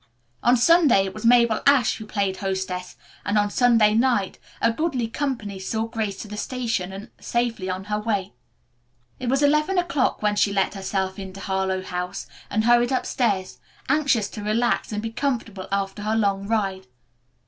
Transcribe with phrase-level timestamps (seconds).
[0.41, 5.07] On Sunday it was Mabel Ashe who played hostess, and on Sunday night a goodly
[5.07, 8.33] company saw Grace to the station and safely on her way.
[9.19, 13.59] It was eleven o'clock when she let herself into Harlowe House, and hurried upstairs,
[13.89, 16.87] anxious to relax and be comfortable after her long ride.